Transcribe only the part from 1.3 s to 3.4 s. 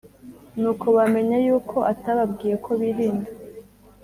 yuko atababwiye ko birinda